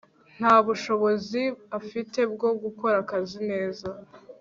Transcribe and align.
nta 0.37 0.55
bushobozi 0.65 1.41
afite 1.79 2.19
bwo 2.33 2.49
gukora 2.63 2.95
akazi 3.03 3.39
neza 3.49 3.87